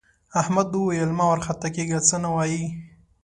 احمد 0.41 0.69
وویل 0.73 1.11
مه 1.17 1.23
وارخطا 1.29 1.67
کېږه 1.75 1.99
څه 2.07 2.15
نه 2.23 2.29
وايي. 2.35 2.63